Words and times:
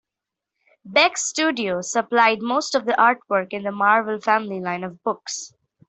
Beck's 0.83 1.29
studio 1.29 1.81
supplied 1.81 2.41
most 2.41 2.73
of 2.73 2.85
the 2.85 2.93
artwork 2.93 3.53
in 3.53 3.61
the 3.61 3.71
Marvel 3.71 4.19
Family 4.19 4.59
line 4.59 4.83
of 4.83 5.03
books. 5.03 5.53